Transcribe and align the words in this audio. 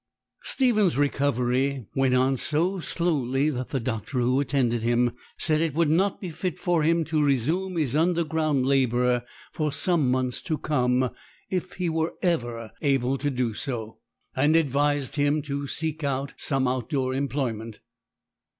Stephen's 0.41 0.97
recovery 0.97 1.85
went 1.93 2.15
on 2.15 2.35
so 2.35 2.79
slowly, 2.79 3.51
that 3.51 3.69
the 3.69 3.79
doctor 3.79 4.19
who 4.19 4.39
attended 4.39 4.81
him 4.81 5.11
said 5.37 5.61
it 5.61 5.75
would 5.75 5.91
not 5.91 6.19
be 6.19 6.31
fit 6.31 6.57
for 6.57 6.81
him 6.81 7.03
to 7.03 7.21
resume 7.21 7.75
his 7.77 7.95
underground 7.95 8.65
labour 8.65 9.21
for 9.53 9.71
some 9.71 10.09
months 10.09 10.41
to 10.41 10.57
come, 10.57 11.11
if 11.51 11.73
he 11.73 11.87
were 11.87 12.15
ever 12.23 12.71
able 12.81 13.15
to 13.15 13.29
do 13.29 13.53
so; 13.53 13.99
and 14.35 14.55
advised 14.55 15.17
him 15.17 15.39
to 15.39 15.67
seek 15.67 16.03
some 16.35 16.67
out 16.67 16.89
door 16.89 17.13
employment. 17.13 17.79